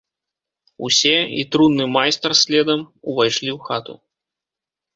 [0.87, 2.81] Усе, і трунны майстар следам,
[3.13, 3.93] увайшлі ў хату.